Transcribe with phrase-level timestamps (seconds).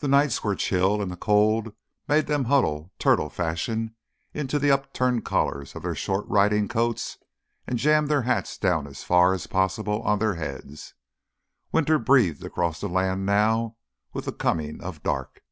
[0.00, 1.74] The nights were chill and the cold
[2.06, 3.94] made them huddle turtle fashion
[4.34, 7.16] into the upturned collars of their short riding coats
[7.66, 10.92] and jam their hats down as far as possible on their heads.
[11.72, 13.78] Winter breathed across the land now
[14.12, 15.42] with the coming of dark.